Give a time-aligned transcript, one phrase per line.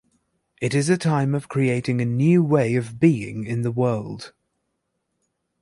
[0.59, 4.33] It is a time of creating a new way of being in the world.